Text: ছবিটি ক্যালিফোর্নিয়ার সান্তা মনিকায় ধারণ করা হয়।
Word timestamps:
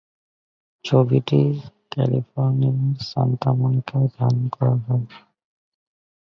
ছবিটি 0.85 1.41
ক্যালিফোর্নিয়ার 1.91 2.77
সান্তা 3.09 3.49
মনিকায় 3.53 4.09
ধারণ 4.15 4.43
করা 4.55 4.75
হয়। 4.85 5.05